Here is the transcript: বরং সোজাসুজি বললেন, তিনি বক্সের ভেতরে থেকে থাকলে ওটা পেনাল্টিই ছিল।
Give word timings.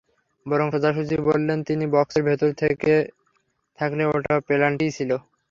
বরং 0.45 0.67
সোজাসুজি 0.73 1.17
বললেন, 1.29 1.59
তিনি 1.63 1.85
বক্সের 1.93 2.23
ভেতরে 2.23 2.53
থেকে 2.63 2.93
থাকলে 3.79 4.03
ওটা 4.07 4.33
পেনাল্টিই 4.47 4.95
ছিল। 4.97 5.11